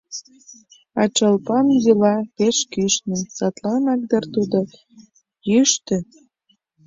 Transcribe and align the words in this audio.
А 1.01 1.03
Чолпан 1.15 1.67
йӱла 1.83 2.15
пеш 2.35 2.57
кӱшнӧ, 2.73 3.17
Садланак 3.37 4.01
дыр 4.09 4.23
тудо 4.35 4.59
йӱштӧ. 5.49 5.97